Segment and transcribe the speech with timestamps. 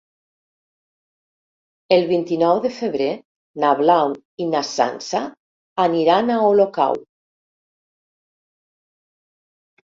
[1.97, 3.11] El vint-i-nou de febrer
[3.65, 5.23] na Blau i na Sança
[5.87, 7.01] aniran a Olocau.